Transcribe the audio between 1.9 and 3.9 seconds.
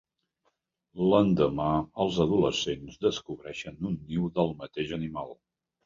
els adolescents descobreixen